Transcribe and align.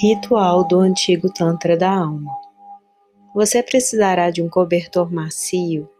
Ritual 0.00 0.62
do 0.62 0.78
antigo 0.78 1.28
Tantra 1.28 1.76
da 1.76 1.92
alma. 1.92 2.30
Você 3.34 3.64
precisará 3.64 4.30
de 4.30 4.40
um 4.40 4.48
cobertor 4.48 5.12
macio 5.12 5.90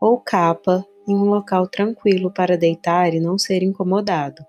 ou 0.00 0.18
capa 0.18 0.84
em 1.06 1.14
um 1.14 1.26
local 1.26 1.68
tranquilo 1.68 2.32
para 2.32 2.58
deitar 2.58 3.14
e 3.14 3.20
não 3.20 3.38
ser 3.38 3.62
incomodado. 3.62 4.44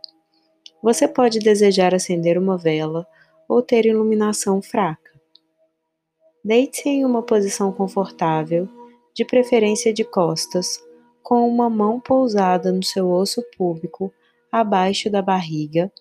Você 0.82 1.08
pode 1.08 1.38
desejar 1.38 1.94
acender 1.94 2.36
uma 2.36 2.58
vela 2.58 3.06
ou 3.48 3.62
ter 3.62 3.86
iluminação 3.86 4.60
fraca. 4.60 5.12
Deite-se 6.44 6.90
em 6.90 7.06
uma 7.06 7.22
posição 7.22 7.72
confortável, 7.72 8.68
de 9.14 9.24
preferência 9.24 9.94
de 9.94 10.04
costas, 10.04 10.84
com 11.22 11.48
uma 11.48 11.70
mão 11.70 12.00
pousada 12.00 12.72
no 12.72 12.82
seu 12.82 13.12
osso 13.12 13.44
púbico 13.56 14.12
abaixo 14.52 15.12
da 15.12 15.22
barriga 15.22 15.92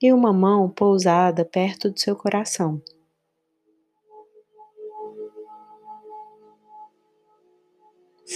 e 0.00 0.12
uma 0.12 0.32
mão 0.32 0.68
pousada 0.68 1.44
perto 1.44 1.90
do 1.90 2.00
seu 2.00 2.16
coração. 2.16 2.80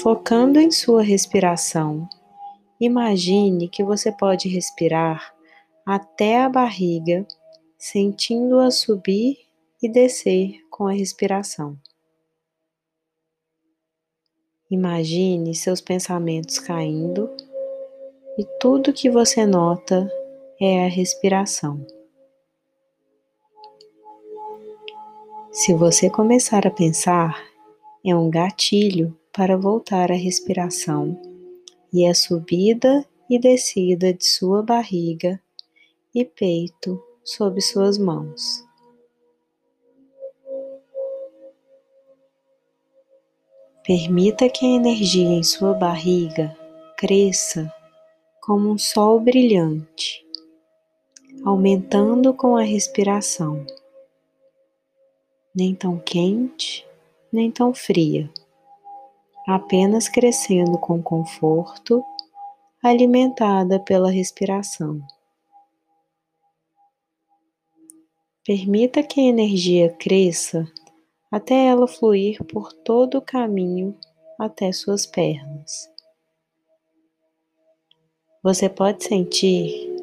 Focando 0.03 0.59
em 0.59 0.71
sua 0.71 1.03
respiração, 1.03 2.09
imagine 2.81 3.69
que 3.69 3.83
você 3.83 4.13
pode 4.13 4.49
respirar 4.49 5.35
até 5.87 6.43
a 6.43 6.49
barriga, 6.49 7.27
sentindo-a 7.79 8.71
subir 8.71 9.39
e 9.83 9.89
descer 9.89 10.61
com 10.69 10.87
a 10.87 10.93
respiração. 10.93 11.79
Imagine 14.71 15.55
seus 15.55 15.81
pensamentos 15.81 16.59
caindo 16.59 17.31
e 18.37 18.45
tudo 18.59 18.93
que 18.93 19.09
você 19.09 19.47
nota 19.47 20.11
é 20.61 20.85
a 20.85 20.89
respiração. 20.89 21.85
Se 25.51 25.75
você 25.75 26.11
começar 26.11 26.67
a 26.67 26.71
pensar, 26.71 27.43
é 28.05 28.15
um 28.15 28.31
gatilho 28.31 29.17
para 29.33 29.57
voltar 29.57 30.11
à 30.11 30.15
respiração 30.15 31.21
e 31.93 32.07
a 32.07 32.15
subida 32.15 33.05
e 33.29 33.39
descida 33.39 34.13
de 34.13 34.25
sua 34.25 34.63
barriga 34.63 35.41
e 36.15 36.25
peito 36.25 37.03
sob 37.25 37.61
suas 37.61 37.99
mãos. 37.99 38.65
Permita 43.85 44.49
que 44.49 44.65
a 44.65 44.77
energia 44.77 45.29
em 45.29 45.43
sua 45.43 45.75
barriga 45.75 46.57
cresça 46.97 47.73
como 48.41 48.71
um 48.71 48.79
sol 48.79 49.21
brilhante 49.21 50.24
aumentando 51.45 52.33
com 52.33 52.57
a 52.57 52.63
respiração, 52.63 53.67
nem 55.55 55.75
tão 55.75 55.99
quente, 55.99 56.87
nem 57.31 57.51
tão 57.51 57.75
fria, 57.75 58.33
apenas 59.47 60.09
crescendo 60.09 60.79
com 60.79 61.03
conforto, 61.03 62.03
alimentada 62.83 63.79
pela 63.79 64.11
respiração. 64.11 65.03
Permita 68.43 69.03
que 69.03 69.21
a 69.21 69.25
energia 69.25 69.91
cresça 69.91 70.67
até 71.31 71.67
ela 71.67 71.87
fluir 71.87 72.43
por 72.45 72.73
todo 72.73 73.19
o 73.19 73.23
caminho 73.23 73.95
até 74.39 74.73
suas 74.73 75.05
pernas. 75.05 75.91
Você 78.43 78.69
pode 78.69 79.05
sentir 79.05 79.94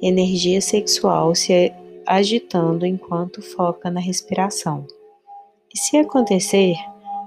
energia 0.00 0.60
sexual 0.60 1.34
se 1.34 1.72
agitando 2.06 2.86
enquanto 2.86 3.42
foca 3.42 3.90
na 3.90 4.00
respiração. 4.00 4.86
E 5.74 5.78
se 5.78 5.96
acontecer, 5.96 6.76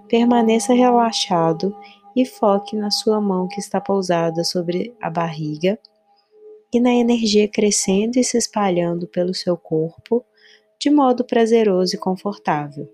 permaneça 0.07 0.73
relaxado 0.73 1.75
e 2.15 2.25
foque 2.25 2.75
na 2.75 2.89
sua 2.91 3.21
mão 3.21 3.47
que 3.47 3.59
está 3.59 3.79
pousada 3.79 4.43
sobre 4.43 4.93
a 5.01 5.09
barriga 5.09 5.77
e 6.73 6.79
na 6.79 6.93
energia 6.93 7.47
crescendo 7.47 8.17
e 8.17 8.23
se 8.23 8.37
espalhando 8.37 9.07
pelo 9.07 9.33
seu 9.33 9.57
corpo 9.57 10.23
de 10.79 10.89
modo 10.89 11.23
prazeroso 11.23 11.95
e 11.95 11.99
confortável. 11.99 12.91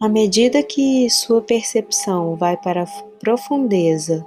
À 0.00 0.08
medida 0.08 0.62
que 0.62 1.10
sua 1.10 1.42
percepção 1.42 2.34
vai 2.34 2.56
para 2.56 2.84
a 2.84 3.02
profundeza 3.18 4.26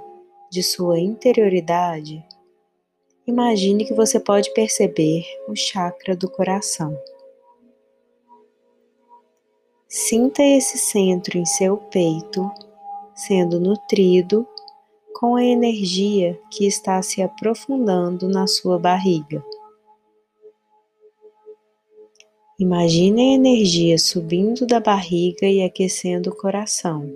de 0.54 0.62
sua 0.62 1.00
interioridade, 1.00 2.24
imagine 3.26 3.84
que 3.84 3.92
você 3.92 4.20
pode 4.20 4.54
perceber 4.54 5.24
o 5.48 5.56
chakra 5.56 6.14
do 6.14 6.30
coração. 6.30 6.96
Sinta 9.88 10.44
esse 10.44 10.78
centro 10.78 11.36
em 11.36 11.44
seu 11.44 11.76
peito 11.76 12.48
sendo 13.16 13.58
nutrido 13.58 14.46
com 15.18 15.34
a 15.34 15.42
energia 15.42 16.40
que 16.52 16.64
está 16.64 17.02
se 17.02 17.20
aprofundando 17.20 18.28
na 18.28 18.46
sua 18.46 18.78
barriga. 18.78 19.44
Imagine 22.60 23.20
a 23.20 23.34
energia 23.34 23.98
subindo 23.98 24.64
da 24.68 24.78
barriga 24.78 25.48
e 25.48 25.62
aquecendo 25.62 26.30
o 26.30 26.36
coração 26.36 27.12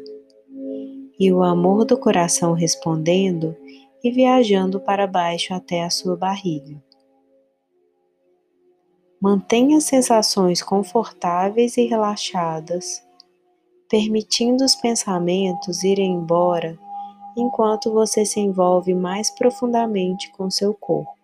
e 1.18 1.32
o 1.32 1.42
amor 1.42 1.84
do 1.84 1.98
coração 1.98 2.52
respondendo 2.52 3.56
e 4.02 4.10
viajando 4.10 4.80
para 4.80 5.06
baixo 5.06 5.52
até 5.52 5.82
a 5.82 5.90
sua 5.90 6.16
barriga. 6.16 6.80
Mantenha 9.20 9.80
sensações 9.80 10.62
confortáveis 10.62 11.76
e 11.76 11.86
relaxadas, 11.86 13.02
permitindo 13.88 14.64
os 14.64 14.76
pensamentos 14.76 15.82
irem 15.82 16.12
embora 16.12 16.78
enquanto 17.36 17.92
você 17.92 18.24
se 18.24 18.38
envolve 18.38 18.94
mais 18.94 19.30
profundamente 19.30 20.30
com 20.32 20.50
seu 20.50 20.72
corpo. 20.72 21.18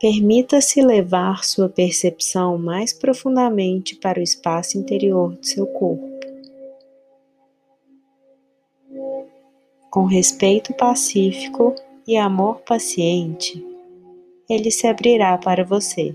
Permita-se 0.00 0.80
levar 0.80 1.44
sua 1.44 1.68
percepção 1.68 2.56
mais 2.56 2.92
profundamente 2.92 3.96
para 3.96 4.20
o 4.20 4.22
espaço 4.22 4.78
interior 4.78 5.34
do 5.34 5.44
seu 5.44 5.66
corpo. 5.66 6.07
Com 9.90 10.04
respeito 10.04 10.74
pacífico 10.74 11.74
e 12.06 12.14
amor 12.18 12.60
paciente, 12.60 13.66
ele 14.46 14.70
se 14.70 14.86
abrirá 14.86 15.38
para 15.38 15.64
você. 15.64 16.14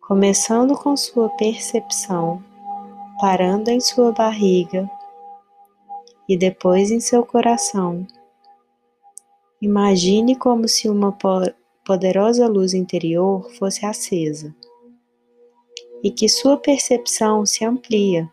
Começando 0.00 0.74
com 0.78 0.96
sua 0.96 1.28
percepção, 1.30 2.42
parando 3.20 3.70
em 3.70 3.80
sua 3.80 4.12
barriga 4.12 4.90
e 6.26 6.38
depois 6.38 6.90
em 6.90 7.00
seu 7.00 7.24
coração. 7.24 8.06
Imagine 9.60 10.36
como 10.36 10.66
se 10.66 10.88
uma 10.88 11.16
poderosa 11.84 12.48
luz 12.48 12.72
interior 12.72 13.50
fosse 13.58 13.84
acesa 13.84 14.54
e 16.02 16.10
que 16.10 16.30
sua 16.30 16.56
percepção 16.56 17.44
se 17.44 17.62
amplia 17.62 18.30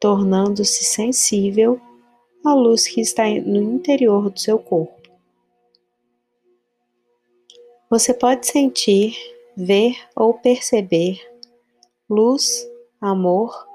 tornando-se 0.00 0.84
sensível 0.84 1.80
à 2.44 2.54
luz 2.54 2.86
que 2.86 3.00
está 3.00 3.24
no 3.28 3.62
interior 3.74 4.30
do 4.30 4.38
seu 4.38 4.58
corpo. 4.58 4.98
Você 7.90 8.12
pode 8.12 8.46
sentir, 8.46 9.16
ver 9.56 9.96
ou 10.14 10.34
perceber 10.34 11.18
luz, 12.08 12.68
amor, 13.00 13.66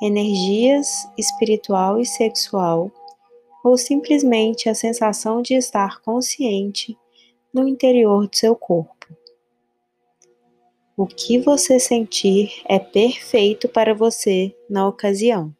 energias 0.00 1.08
espiritual 1.16 1.98
e 1.98 2.06
sexual, 2.06 2.92
ou 3.64 3.76
simplesmente 3.76 4.68
a 4.68 4.74
sensação 4.74 5.42
de 5.42 5.54
estar 5.54 6.00
consciente 6.02 6.96
no 7.52 7.66
interior 7.66 8.28
do 8.28 8.36
seu 8.36 8.54
corpo. 8.54 8.94
O 10.96 11.06
que 11.06 11.38
você 11.38 11.80
sentir 11.80 12.62
é 12.66 12.78
perfeito 12.78 13.68
para 13.68 13.94
você 13.94 14.54
na 14.68 14.86
ocasião. 14.86 15.55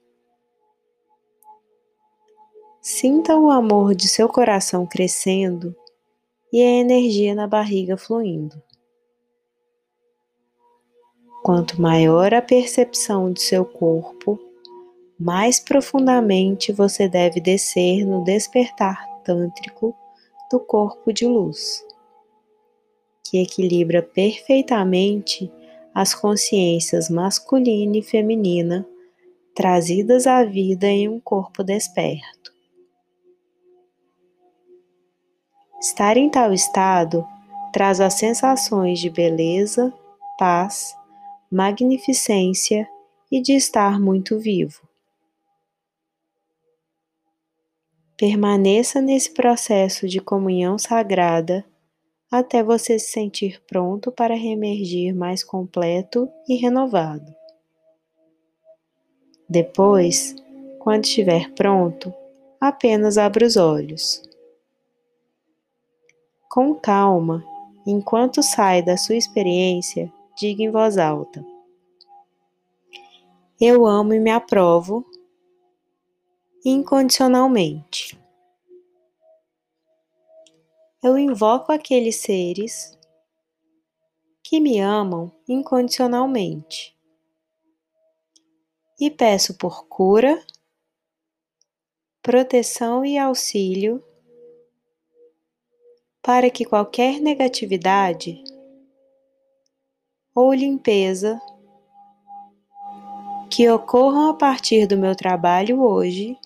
Sinta 2.89 3.37
o 3.37 3.51
amor 3.51 3.97
de 3.97 4.07
seu 4.07 4.29
coração 4.29 4.87
crescendo 4.87 5.75
e 6.53 6.63
a 6.63 6.71
energia 6.71 7.35
na 7.35 7.45
barriga 7.45 7.97
fluindo. 7.97 8.63
Quanto 11.43 11.83
maior 11.83 12.33
a 12.33 12.41
percepção 12.41 13.33
de 13.33 13.43
seu 13.43 13.65
corpo, 13.65 14.39
mais 15.19 15.59
profundamente 15.59 16.71
você 16.71 17.09
deve 17.09 17.41
descer 17.41 18.07
no 18.07 18.23
despertar 18.23 19.05
tântrico 19.25 19.93
do 20.49 20.61
corpo 20.61 21.13
de 21.13 21.27
luz, 21.27 21.85
que 23.29 23.43
equilibra 23.43 24.01
perfeitamente 24.01 25.53
as 25.93 26.15
consciências 26.15 27.11
masculina 27.11 27.97
e 27.97 28.03
feminina 28.03 28.87
trazidas 29.57 30.29
à 30.29 30.45
vida 30.45 30.87
em 30.87 31.09
um 31.09 31.19
corpo 31.19 31.65
desperto. 31.65 32.55
Estar 35.81 36.17
em 36.17 36.31
tal 36.31 36.53
estado 36.55 37.27
traz 37.73 38.01
as 38.01 38.15
sensações 38.15 38.99
de 38.99 39.11
beleza, 39.11 39.93
paz, 40.39 40.97
magnificência 41.51 42.89
e 43.31 43.41
de 43.43 43.53
estar 43.53 44.01
muito 44.01 44.39
vivo. 44.39 44.81
Permaneça 48.17 49.03
nesse 49.03 49.35
processo 49.35 50.09
de 50.09 50.19
comunhão 50.19 50.79
sagrada 50.79 51.63
até 52.31 52.63
você 52.63 52.99
se 52.99 53.11
sentir 53.11 53.63
pronto 53.67 54.11
para 54.11 54.35
reemergir 54.35 55.15
mais 55.15 55.45
completo 55.45 56.27
e 56.49 56.57
renovado. 56.57 57.35
Depois, 59.49 60.35
quando 60.79 61.05
estiver 61.05 61.53
pronto, 61.53 62.13
apenas 62.59 63.19
abra 63.19 63.47
os 63.47 63.57
olhos. 63.57 64.23
Com 66.57 66.75
calma, 66.75 67.45
enquanto 67.87 68.43
sai 68.43 68.83
da 68.83 68.97
sua 68.97 69.15
experiência, 69.15 70.11
diga 70.39 70.63
em 70.63 70.71
voz 70.71 70.97
alta: 70.97 71.45
Eu 73.61 73.85
amo 73.85 74.15
e 74.15 74.19
me 74.19 74.31
aprovo 74.31 75.05
incondicionalmente. 76.65 78.19
Eu 81.03 81.19
invoco 81.19 81.73
aqueles 81.73 82.17
seres 82.17 82.99
que 84.43 84.59
me 84.59 84.81
amam 84.81 85.31
incondicionalmente 85.47 86.97
e 88.99 89.11
peço 89.11 89.59
por 89.59 89.87
cura, 89.89 90.43
proteção 92.23 93.05
e 93.05 93.19
auxílio 93.19 94.03
para 96.27 96.51
que 96.51 96.65
qualquer 96.65 97.21
negatividade 97.21 98.43
ou 100.35 100.53
limpeza 100.53 101.41
que 103.49 103.71
ocorram 103.71 104.31
a 104.31 104.35
partir 104.35 104.89
do 104.89 104.99
meu 104.99 105.15
trabalho 105.15 105.81
hoje 105.81 106.37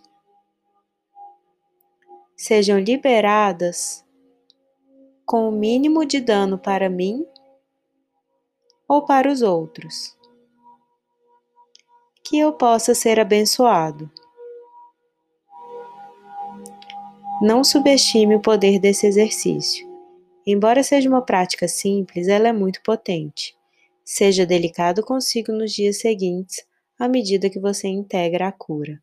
sejam 2.37 2.79
liberadas 2.79 4.05
com 5.25 5.49
o 5.49 5.53
mínimo 5.53 6.05
de 6.05 6.21
dano 6.21 6.59
para 6.59 6.91
mim 6.91 7.27
ou 8.87 9.07
para 9.07 9.33
os 9.33 9.41
outros. 9.41 10.15
Que 12.23 12.39
eu 12.39 12.53
possa 12.53 12.95
ser 12.95 13.19
abençoado. 13.19 14.11
Não 17.41 17.65
subestime 17.65 18.37
o 18.37 18.41
poder 18.41 18.79
desse 18.79 19.07
exercício. 19.07 19.89
Embora 20.47 20.83
seja 20.83 21.09
uma 21.09 21.25
prática 21.25 21.67
simples, 21.67 22.29
ela 22.29 22.49
é 22.49 22.53
muito 22.53 22.83
potente. 22.83 23.57
Seja 24.05 24.45
delicado 24.45 25.03
consigo 25.03 25.51
nos 25.51 25.73
dias 25.73 26.01
seguintes, 26.01 26.63
à 26.99 27.09
medida 27.09 27.49
que 27.49 27.59
você 27.59 27.89
integra 27.89 28.49
a 28.49 28.53
cura. 28.53 29.01